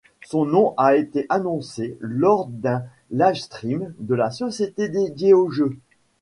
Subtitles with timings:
[0.25, 5.77] Son nom a été annoncé lors d'un livestream de la société dédiée au jeu.